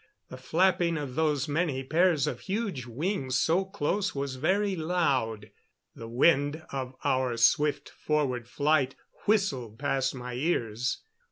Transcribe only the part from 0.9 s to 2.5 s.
of those many pairs of